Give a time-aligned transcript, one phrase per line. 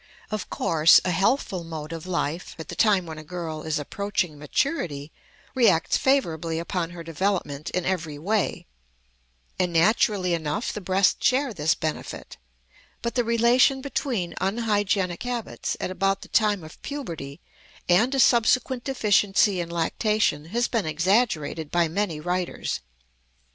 [0.31, 4.35] Of course, a healthful mode of life at the time when a girl is approaching
[4.39, 5.11] maturity
[5.53, 8.65] reacts favorably upon her development in every way,
[9.59, 12.37] and naturally enough the breasts share this benefit;
[13.03, 17.39] but the relation between unhygienic habits at about the time of puberty
[17.87, 22.79] and a subsequent deficiency in lactation has been exaggerated by many writers.